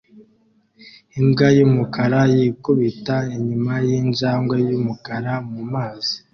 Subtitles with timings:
[1.19, 6.13] Imbwa yumukara yikubita inyuma yinjangwe yumukara mumazi